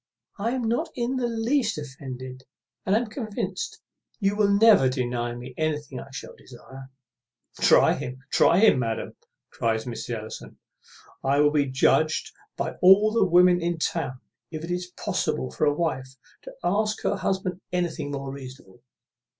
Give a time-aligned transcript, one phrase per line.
[0.39, 2.45] I am not in the least offended,
[2.87, 3.81] and am convinced
[4.19, 6.89] you will never deny me what I shall desire."
[7.59, 9.15] "Try him, try him, madam,"
[9.51, 10.15] cries Mrs.
[10.17, 10.57] Ellison;
[11.23, 14.19] "I will be judged by all the women in town
[14.49, 16.15] if it is possible for a wife
[16.45, 18.81] to ask her husband anything more reasonable.